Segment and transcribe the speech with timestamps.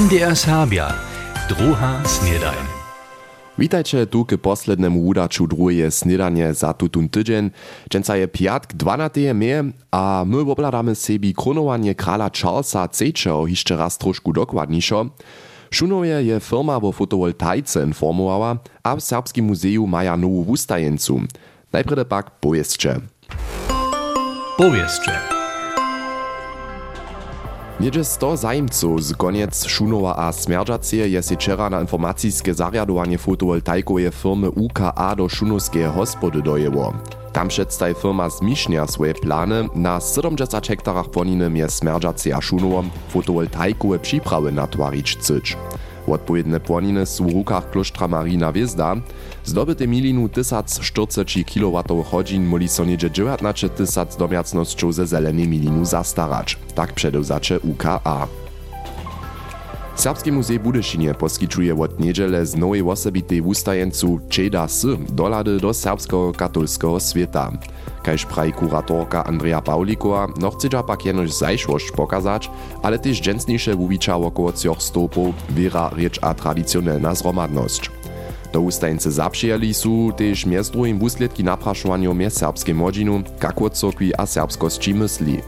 [0.00, 0.92] MDR Serbia,
[1.48, 2.64] druha snedajn.
[3.58, 7.50] Witajcie tu k poslednemu udaču druhje snedanje za tutun tydzień.
[7.90, 9.34] Dżęca je piatk 12.
[9.34, 15.06] mie, a my obladamy sebi kronowanie krala Charlesa III jeszcze raz troszkę dokładniejszo.
[16.22, 21.20] Je firma wo fotowoltaice informowała, a w Serbskim Muzeju maja nową wustajeńcu.
[21.72, 23.00] Najpierw pak powiedzcie.
[24.56, 25.39] Powieszcze.
[27.80, 34.10] Niedzie 100 zajmców z koniec Szunowa a Smerdżacie je się wczera na informacyjskie zariadowanie fotowoltaikowej
[34.10, 36.92] firmy UKA do szunowskiej hospody dojęło.
[37.32, 43.98] Tam przedstawi firma zmisznia swoje plany na 70 hektarach płoniny mie Smerdżacie a Szunowo fotowoltaikowe
[43.98, 45.56] przyprawy natwarić cyć.
[46.12, 48.96] Odpowiedne płoniny są w rukach klosztra Marina Wiezda.
[49.44, 56.58] Zdobyte milinu 1040 kWh moli so niedzie 19 tysac domiacnością ze zelenej milinu zastarać.
[56.74, 58.26] Tak przedewzacze UKA.
[60.00, 66.32] Serbski Muzej Budyszynie poskiczuje od niedziele z nowej osobitej wustajeńcu Czeda S dolady do serbskiego
[66.32, 67.52] katolskiego świata.
[68.02, 72.50] Kaž praji kuratorka Andrea Paulikowa, no chcedza pak jenož zajšłość pokazać,
[72.82, 77.90] ale też dżęsniejsze wuwicza około cioch stopów, wiera, riecz a tradycjonalna zromadność.
[78.52, 84.26] Do ustajeńce zapřijali su też mjez drugim wusledki napraszowaniu mjez serbskie młodzinu, kako cokwi a
[84.26, 85.40] serbskości mysli.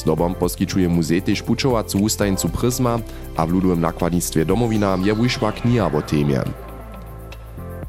[0.00, 2.98] Zdobom poskičuje muzej też pučovacu ustajeńcu Prisma,
[3.36, 6.40] a w ludowym nakładnictwie domowina je wyszła kniha o temie.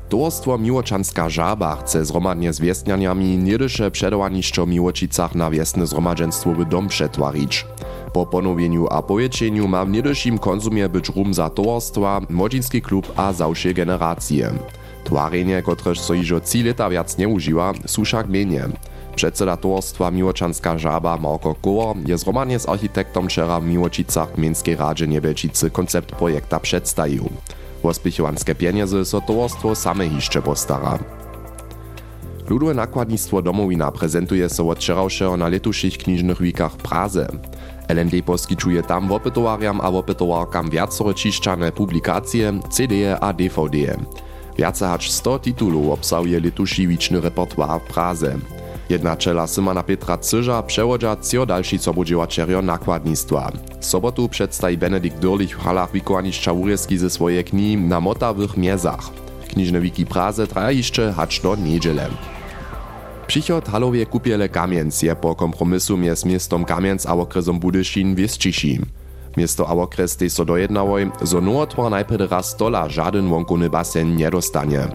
[0.10, 6.88] Towarstwo Miłoczanska Żaba chce zgromadnie z wiestnianiami niedysze przedowaniszczo Miłočicach na wiesne zgromadzenstwo w dom
[6.88, 7.66] przetwarić.
[8.14, 13.34] Po ponowieniu a powiedzeniu ma w niedyszym konzumie być rum za towarstwa, młodzieński klub a
[13.34, 14.52] zawsze generacje.
[15.04, 18.64] Twarenie, kotreż so iżo 3 lata wiac nie używa, su však mienie.
[19.22, 25.08] Przedseda towarstwa Miłoczanska Żaba Marko Koło je zgromadnie z architektom wczera w Miłočicach Mińskiej Radzie
[25.08, 27.30] Niebelčicy koncept projekta przedstawił.
[27.84, 31.00] Wospichowanskie pieniądze so towarstwo same hiszcze postara.
[32.50, 37.28] Ludowe nakładnictwo Domowina prezentuje so od wczorajszego na letuszych kniżnych wikach w Praze.
[37.88, 43.98] LND poskiczuje tam wopytowariam a wopytowarkam wiacore čišćane publikacje, CD a DVD.
[44.80, 48.61] Hacz 100 titulów obsahuje letuszy wiczny repertoar w Praze.
[48.92, 53.52] Jedna czela Symana Petra Cyża przewodzia cio dalszy sobodziewaczerjo nakładnictwa.
[53.80, 59.10] Sobotu przedstawi Benedikt Dürlich w halach wikowaniszcza urezki ze swoje kni na motawych miezach.
[59.50, 62.10] Kniżne wiki Praze traja jeszcze hacz do niedzielę.
[63.28, 68.80] Przychod halowie kupiele Kamienc je po kompromisu między miastem Kamienc a okresem Budyszin wiesciši.
[69.38, 74.32] Miesto a okres tej so dojednało, zo nowotwor najpierw raz dola żaden wonkony basen nie
[74.32, 74.88] dostanie.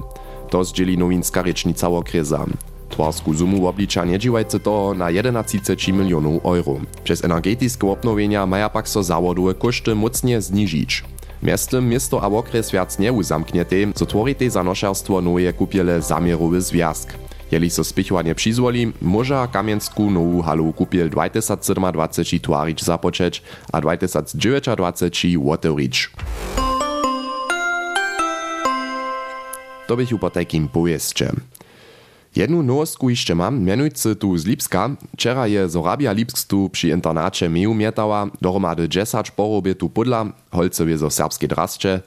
[0.51, 2.47] To zdzieli nowinska rečnica okresa.
[2.89, 5.59] Twarsku sumu oblicza nie dziwajce to na 11
[5.93, 6.81] milionów euro.
[7.05, 11.05] Przez energetyczne obnowienia maja pak so zawodowe koszty mocnie zniżyć.
[11.43, 17.15] Miastem miasto a okres wiac nie uzamkniete, co tworite zanoszarstwo nowe kupiele zamierowy związk.
[17.51, 23.43] Jeli so spichowanie przyzwoli, może kamiensku nową halu kupiel 2027 twarić zapoczeć,
[23.73, 26.11] a 2029 otewrić.
[29.87, 31.33] To bych po takim pojeździe.
[32.37, 34.91] Jednu nowostku jeszcze mam, mianujcy tu z Lipska.
[35.13, 40.99] Wczera je Zorabia Lipsk tu przy internacie meu mietała, dohromady 10 porobie tu pudla, holcowie
[40.99, 42.01] zo serbskie drascze.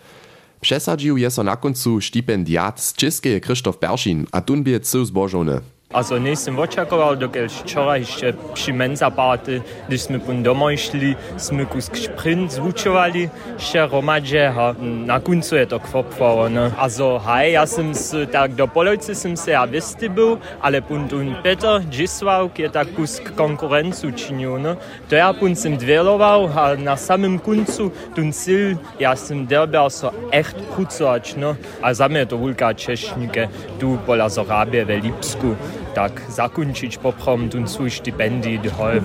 [0.61, 5.61] Przesadził je so na końcu stipendiat z czeskie Krzysztof Perszin, a tun bie cy zbożony.
[5.89, 9.57] Also nie som očakoval, dokiaľ včera ešte pri menza party,
[9.89, 13.25] když sme pun domov išli, sme kus šprint zvučovali,
[13.57, 16.45] ešte romadže a na koncu je to kvopvalo.
[16.45, 16.69] No.
[16.77, 21.33] Also hej, ja som s, tak do polojce som sa ja vestibil, ale pun tun
[21.41, 24.61] Peter Gisław, je tak kus konkurencu činil.
[24.61, 24.77] No.
[25.09, 30.13] To ja pun som dveloval a na samym koncu tun sil, ja som derbial so
[30.29, 31.33] echt pucovač.
[31.33, 31.57] No.
[31.81, 33.49] A za mňa je to veľká češnike
[33.81, 39.01] tu pola Zorabie ve Lipsku tak zakończyć poprom tun swój stipendii hol.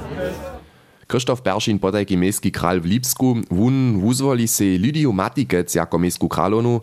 [1.06, 6.80] Krzysztof Perszin podajki miejski kral w Lipsku, wun wuzwoli se Lidiu Matikec jako miejsku kralonu,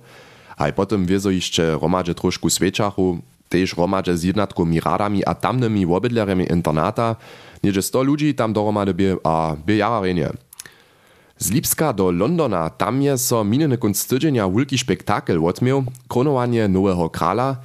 [0.58, 3.18] a potem wiezo jeszcze romadze troszku świeczachu,
[3.50, 7.16] też romadze z jednatkomi radami a tamnymi wobydlerami internata,
[7.64, 10.30] niedzie 100 ludzi tam dohromady bie, a bie jara renie.
[11.38, 12.70] Z Lipska do Londona.
[12.70, 14.14] Tam je so mininy kunst
[14.56, 17.56] wielki spektakel odmiał, kronowanie nowego krala,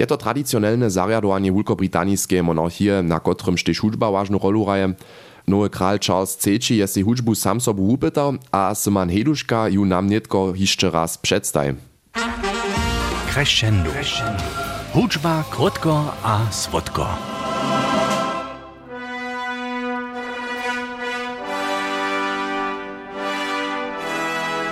[0.00, 4.94] je to tradicionelne zariadowanie Wielkobritanijskiej monarchie, na kotrym też hudźba ważną rolu hraje.
[5.48, 10.06] Nowy kral Charles III je si hudźbu sam sobu upytał, a Syman Heduszka ju nam
[10.06, 11.74] netko jeszcze raz przedstaj.
[13.32, 13.90] Crescendo.
[14.92, 17.39] Hudźba krótko a słodko.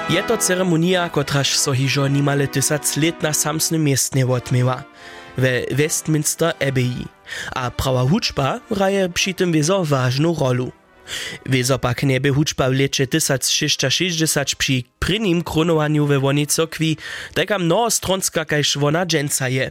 [0.09, 4.85] Je to ceremonia, kotraž so hižo nimale tysac let na samsnym miestnie odmiewa,
[5.37, 7.05] we Westminster Abbey.
[7.55, 10.73] A prawa huczba raje przy tym wiezo ważną rolu.
[11.47, 16.97] Wiezo pak niebe huczba w lecie 1660 przy prynim kronowaniu we wonie cokwi,
[17.35, 19.71] taka mnohostronska kajż wona dżęca je.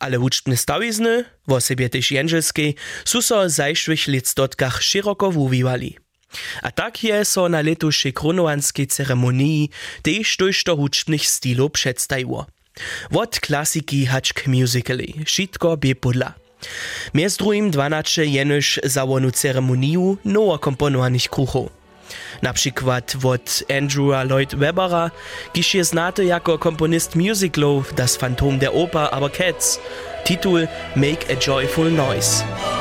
[0.00, 2.74] Ale huczbne stawizny, wo sobie też jędzelskiej,
[3.04, 6.05] su so zajszłych lectotkach szeroko wuwiwali.
[6.62, 9.70] A tak je so na letušej kronovanskej ceremonii
[10.02, 12.46] tež dojšto hučbnych stilov předstajiło.
[13.10, 16.36] Od klasiki hač k musicali, šitko bie podla.
[17.14, 21.68] Mjez drugim 12 jenož za wonu ceremoniju nowo komponovaných kruchov.
[22.42, 25.10] Na przykład od Andrewa Lloyd Webbera,
[25.52, 29.78] kiż je znate jako komponist musicalów Das Phantom der Oper aber Cats,
[30.24, 32.75] Titel Make a Joyful Noise.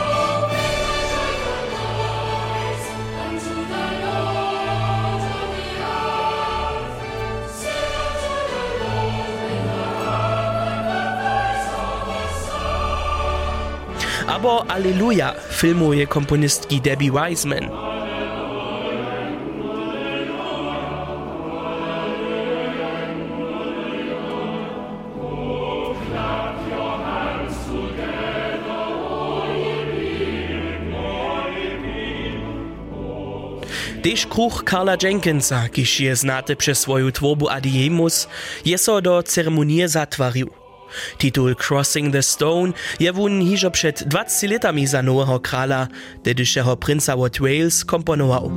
[14.46, 17.70] albo Alleluja filmuje komponistki Debbie Wiseman.
[33.96, 38.28] Když kruh Karla Jenkinsa, když je znáte přes svoju tvorbu Adiemus,
[38.66, 40.65] je so do ceremonie zatvaril.
[41.18, 45.88] Titul Crossing the Stone je wun hižo před 20 letami za nowego krala,
[46.24, 48.52] dedyšeho princa od Wales komponował.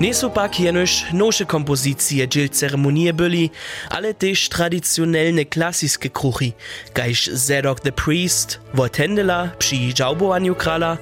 [0.00, 3.50] Nie są pak jenoż nowe kompozycje dziel ceremonie byli,
[3.90, 6.52] ale też tradycjonalne klasyczne kruchy,
[6.92, 10.98] kajż Zedok the Priest, Wotendela przy żałbowaniu krala,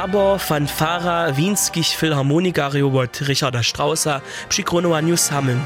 [0.00, 5.60] abo fanfara wienskich filharmonikariów od Richarda Straussa przy kronowaniu samym.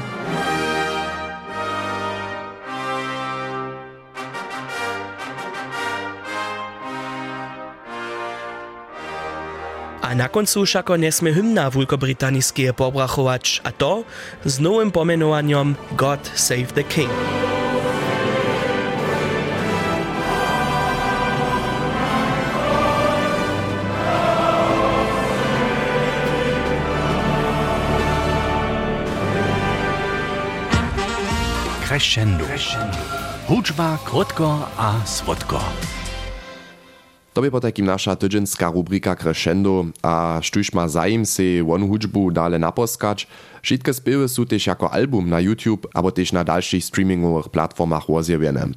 [10.01, 14.03] A na koncu všako nesme hymna wulkobritaniskie pobrachować, a to
[14.45, 17.54] z nowym pomenowaniem God Save the King.
[31.95, 32.45] Crescendo.
[33.47, 35.59] Hudźba krótko a słodko.
[37.33, 42.31] To by po takim nasza tydzienska rubrika Crescendo, a štuž ma zajim se won hudžbu
[42.31, 43.27] dale naposkać,
[43.61, 48.67] wszystkie spiewy są też jako album na YouTube, abo też na dalszych streamingowych platformach rozjewiene.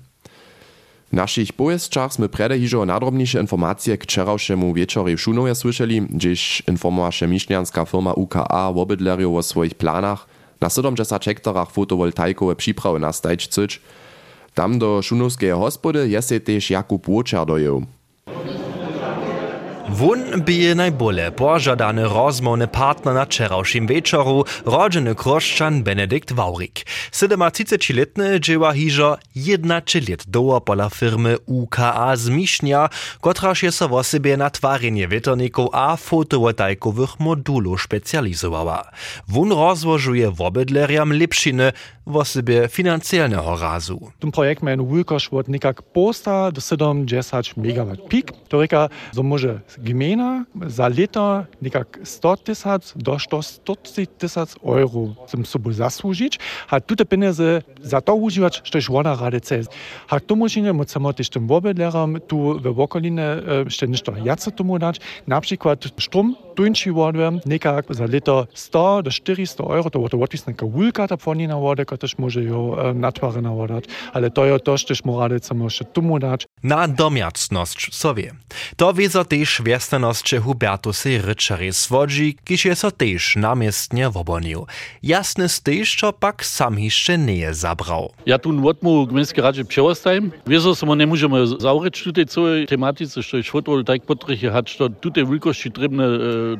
[1.10, 6.62] W naszych pojezdczach sme prede hižo nadrobniejsze informacje k wczorajszemu wieczory w Szunowie słyszeli, gdzieś
[6.68, 13.48] informowaše mišnianska firma UKA w obydlerju o swoich planach, na 70 hektarach fotowoltaikowe przyprawy nastajć
[13.48, 13.80] cyć.
[14.54, 17.80] Tam do Szunowskeje hospody je se też Jakub Łočar dojel.
[20.38, 26.86] Bije najbole pożadany rozmowny partner na wczorajszym wieczoru, rodziny kroszczan Benedikt Waurik.
[27.12, 32.30] 37-letny dzieła hiżo 11 lat doła pola firmy UKA z
[33.20, 38.90] kotraż je so o sobie na twarenie wietorników a fotowoltaikowych modulów specjalizowała.
[39.28, 40.40] Wun rozłożuje w
[42.24, 44.10] sobie finansjalnego razu.
[44.18, 48.32] Tym projekt ma wielkość od nekak posta do 70 MW pik.
[48.48, 55.46] To reka, so może gmina za leto nekak 100 tysac do 140 tysac euro zum
[55.46, 56.38] sobą zasłużyć,
[56.68, 59.60] a tute pieniądze za to używać, że ona rady chce.
[60.08, 63.26] A to musimy musimy też tym wobydlerom tu w okolinie
[63.64, 69.10] jeszcze nešto jace tomu dać, na przykład strom tuńczy wodę, nekak za leto 100 do
[69.10, 73.80] 400 euro, to to odpisna kawulka ta płonina wodę, też może ją natwarena wodę,
[74.12, 76.46] ale to jest to, też rady chcemy jeszcze tomu dać.
[76.62, 78.32] Na domiacnosť sobie.
[78.76, 84.66] To wiezo też wiestenosće Hubertusy Ryczary swodzi, je so też namiestnie wobonił.
[85.02, 88.12] Jasny styż, čo pak sam jeszcze nie zabrał.
[88.26, 90.30] Ja tu notmu gminske radzie przełostajm.
[90.46, 95.26] Wieso samo nie możemy zaureć tutaj całej tematyce, że jest fotowoltaik potrychy, hać to tutaj
[95.26, 96.04] wielkości trybne,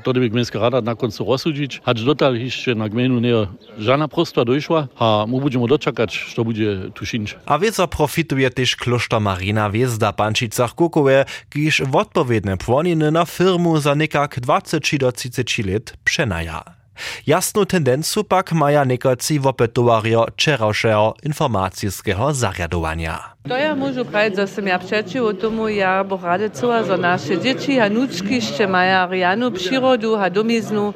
[0.04, 1.80] to by gminska rada na końcu rozsudzić.
[1.84, 3.34] Hać dotal jeszcze na gminu nie
[3.78, 7.36] żadna prosta doszła, a mu budeme dočakať, čo bude tu šinč.
[7.44, 13.94] A wiedzą profituje też klosztor Marina Wiezda Pančicach Kukowe, kiż odpowiedne płoniny na firmu za
[13.94, 16.78] nekak 20 do 30 lat przenaja.
[17.26, 23.37] Jasną tendencję pak maja nekoci wopetowario wczorajszego informacyjskiego zariadowania.
[23.48, 27.80] To ja môžu praviť, že som ja přečivo tomu, ja bo radecova za naše deti
[27.80, 30.92] a nučky ešte maja rianu prírodu a domiznu,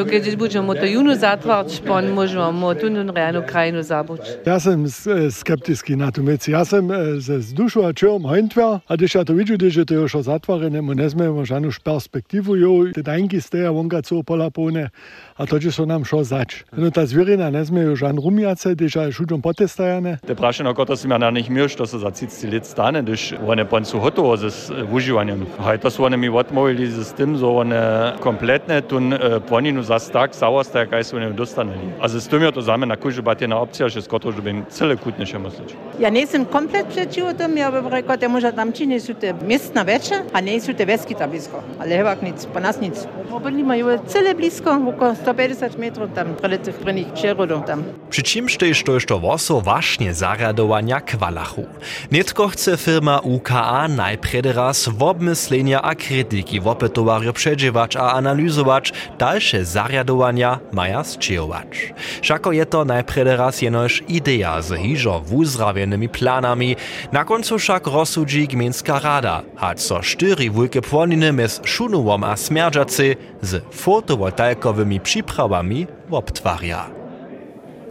[0.00, 4.48] dokiaľ budeme to junu zatvárať, špon môžeme mu tu rianu krajinu zabuť.
[4.48, 4.88] Ja som
[5.28, 6.40] skeptický na tú vec.
[6.48, 6.88] Ja som
[7.20, 10.80] ze vzdušu a čom hojntver, a když ja to vidím, že to je už zatvorené,
[10.80, 14.88] mu nezmemo žádnou perspektívu, jo, tie daňky steja vonka co polapone,
[15.36, 16.64] a to, že sú nám šo zač.
[16.72, 20.16] No tá zvierina nezme jo žádn rumiace, když ja šudom potestajane.
[20.24, 23.34] Te prašeno, koto si ma na nich mieš, to sa za 30 let stane, když
[23.46, 25.46] one pon su hotovo s uživanjem.
[25.58, 29.14] Haj to su one mi odmovili s tim, so one kompletne tun
[29.48, 31.90] poninu za tak sauerstaj, kaj su one dostaneli.
[32.00, 34.96] A s tim je to zame na kužu batina opcija, že skoro, že bi cele
[34.96, 35.74] kutniše mislič.
[35.98, 39.82] Ja nisam komplet přečivo tom, ja bih rekao, da možda tam čini su te mjestna
[39.82, 41.62] veće, a ne su te veskita blisko.
[41.80, 42.94] Ale hevak nic, po nas nic.
[43.30, 47.84] Obili majú cele blisko, oko 150 metrov tam, relativ pri nich přírodu tam.
[48.10, 51.64] Przy czym też to jeszcze woso właśnie zaradowania kwalachu.
[52.10, 59.64] Netko chce firma UKA najprede raz w obmyslenia a krytyki wopetowario przedziewać a analizować dalsze
[59.64, 61.94] zariadowania maja zczyjować.
[62.22, 66.76] Szako je to najprede raz jenoż idea z hiżo wuzrawionymi planami,
[67.12, 73.16] na końcu však rozsudzi gminska rada, hać so sztyri wulke płoniny mes Szunuwom a Smerdżacy
[73.42, 76.99] z fotowoltaikowymi przyprawami obtwarja.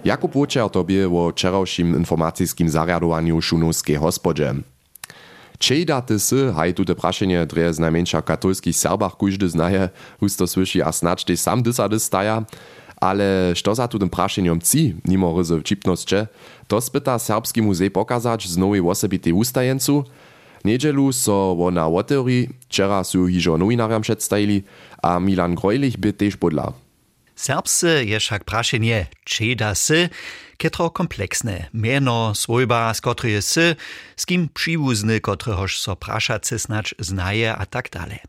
[0.10, 4.54] Jakub Łuczar tobie o wczorajszym informacyjskim zariadowaniu szunowskiej hospodzie.
[5.60, 9.89] Čejda ty sy, haj tute prašenje dreje z najmniejsza katolskich Serbach kujdy znaje,
[10.20, 12.44] husto słyszy, a snacz ty sam dysady staja,
[13.01, 16.28] ale što za tutem prašenjom ci, nimo ryzy wcipnosće,
[16.68, 20.04] to spyta Serbski muzej pokazać z nowej osobitej ustajencu,
[20.66, 24.63] Niedzielu so wona otewri, wczera su hižo nowinariam przedstawili,
[25.04, 26.74] a Milan Grojlich by też podla.
[27.39, 30.10] Serbsce je však prašenje čeda se,
[30.60, 31.72] ketro kompleksne.
[31.72, 33.75] Meno, svojba, z kotreje se,
[34.15, 38.19] z kim přivuzny, kotrehož so prašace snacz znaje a tak dalej.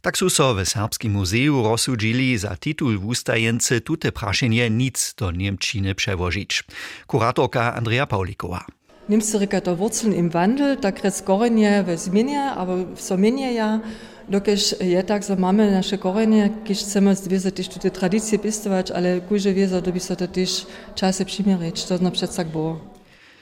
[0.00, 5.94] Tak su so w Serbskim Muzeju rozsudźili za titul wustajence tute prašenje nic do Niemčiny
[5.94, 6.62] przewožić.
[7.06, 8.64] Kuratorka Andrea Paulikowa.
[9.08, 12.86] Niemcy to Wurzeln im Wandel, da kres korenje w zmianie, aber
[13.18, 13.80] minie ja,
[14.28, 19.20] dokiż je tak, że mamy nasze korenje, kiż chcemy zwiedzać też te tradycje pistować, ale
[19.20, 22.94] kujże wiedzą, to by so to też czasy przymierzyć, to na przykład tak było.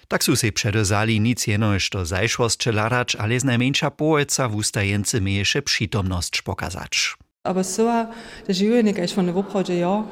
[0.09, 5.21] Tak su se předozali nic jenož do zajšvosće ladač, ale z najmenša poeca w ustajence
[5.21, 7.17] mieješe przytomność pokazać.
[7.45, 8.07] Aber so,
[8.47, 10.05] der Živenik je von der Wuprodje, ja,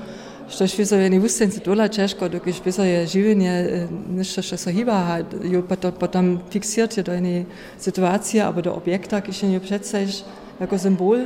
[0.51, 4.57] što je vizo je ni vustence dola češko, dok je vizo je življenje nešto što
[4.57, 5.63] se hiba, jo
[6.01, 7.45] potom fixiert je do ene
[7.79, 10.23] situacije, aber do objekta, ki še jo předsejš
[10.61, 11.19] jako symbol,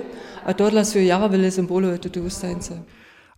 [0.44, 2.82] a tohle su jara vele symbolu tudi vustence.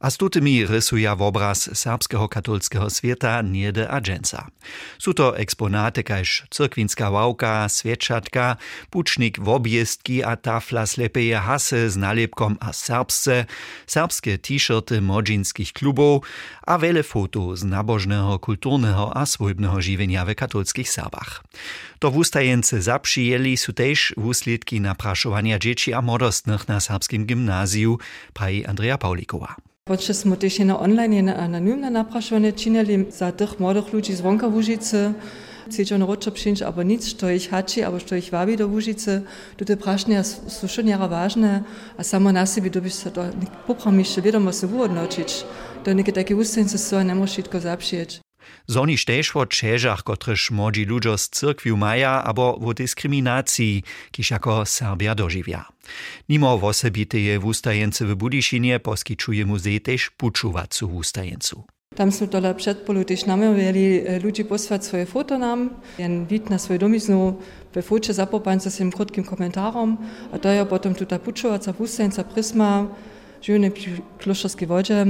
[0.00, 4.46] A z tutymi rysuja w obraz serbskiego katolskiego świata niede agenca.
[4.98, 6.46] Są to eksponaty kaž
[8.90, 13.44] pucznik w objezdki a tafla slepeje hasy z nalepkom a serbsce,
[13.86, 16.26] serbskie t-shirty modzinskich klubów,
[16.66, 21.44] a wiele foto z nabożnego, kulturnego a swojbnego żywienia w katolskich Serbach.
[21.98, 27.98] To wustajence zaprzyjęli su też wuslidki napraszowania dzieci a młodostnych na serbskim gimnazju,
[28.34, 29.56] prawi Andrea Paulikowa.
[29.86, 35.12] Poče smo tež na online in anonimne naprašanje činili za teh mladih ljudi zvonka Vužice,
[35.70, 39.20] Sečon Ročopšinč, aber nič, što ih hači, aber što ih vabi do Vužice,
[39.56, 41.62] tudi prašnja so še njera važne,
[41.96, 43.30] a samo na sebi dobiš se do
[43.66, 45.44] popramišče, vedoma se v odnočič,
[45.84, 48.25] do neke take ustence so ne moš itko zapšiječ.
[48.66, 54.66] Zoni też o čežach, kotrež młodzi ludzie z cyrkwiu maja, abo o dyskryminacji, kiż jako
[54.66, 55.64] Serbia dożywia.
[56.28, 61.64] Nimo osobiteje wustajence w Budyšinie poskyčuje muzej też pučuwacu wustajencu.
[61.96, 66.78] Tam smo dole předpolu też namawiali ludzi posłać swoje foto nam, jen wid na swoje
[66.78, 67.38] domiznu,
[67.74, 69.98] we focie zapopańca z tym krótkim komentarom,
[70.32, 72.86] a to je potom tuta pučovaca wustajenca Prisma,
[73.42, 73.70] živne
[74.18, 75.06] klošarske wodzie,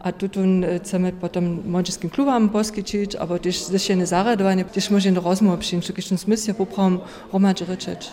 [0.00, 5.58] a tutun chcemy potem młodziskim klubom poskyčić, aber też zešene zaradowanie, też może na rozmowę
[5.58, 7.00] przyjść, w jakim smysle poprom
[7.32, 8.08] romadze ryczeć.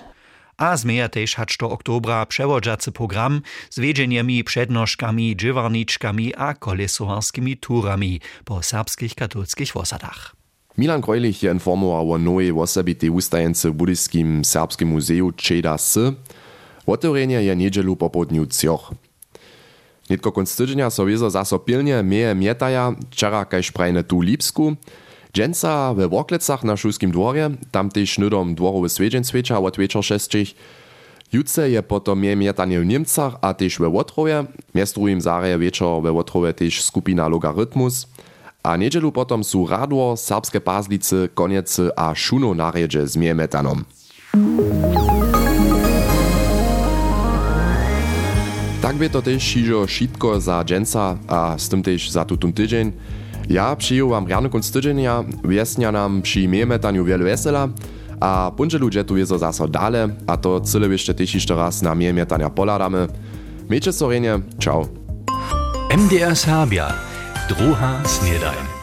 [0.58, 8.22] A zmeja też hacz do oktobra przewodzacy program z wiedzeniem przednożkami, dżywarniczkami a kolesowarskimi turami
[8.46, 10.36] po serbskich katolskich osadach.
[10.78, 16.00] Milan Grojlich je informował o nowej osobitej ustajence w Buddyskim Serbskim Muzeju Čeda S.
[16.86, 18.94] Otvorenie je niedzielu po południu cioch.
[20.08, 24.76] Nitko konc tydzienia so wiezo zaso pilnie mieje mietaja, wczera kaž prajne tu Lipsku.
[25.36, 30.56] Dženca we Woklecach na Šulskim dworje, tam tež nudom dvorowy svedźen sveča od šestčich.
[31.32, 36.00] Jutce je potom mie mietanie w Niemcach a tež we Wotrowie, miest drugim zareje večer
[36.00, 38.08] we Wotrowie tež skupina Logarithmus.
[38.64, 43.36] A niedzielu potom su Radwor, Serbskie Pazlice, Koniece a Šuno narjedzie z mie
[48.88, 52.92] Tak by to też šižo šitko za dženca a z tym też za tutun tydzień.
[53.50, 57.68] Ja przyjął wam rano konc tydzienia, wiesnia nam przy miejmetaniu wielu wesela,
[58.20, 62.50] a ludzie tu jezo zaso dale, a to cyle jeszcze też jeszcze raz na miejmetania
[62.50, 63.08] poladamy.
[63.70, 64.88] Miejcie sorenie, ciao.
[65.98, 66.94] MDR Serbia,
[67.50, 68.77] druha snedajn.